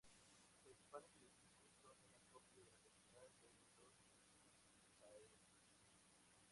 [0.49, 3.69] Sus principales edificios son una copia de la capital de los
[4.81, 5.29] itzáes.